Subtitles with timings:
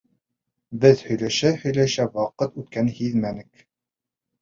[0.85, 3.67] ...Беҙ һөйләшә-һөйләшә ваҡыт үткәнен дә һиҙмәнек.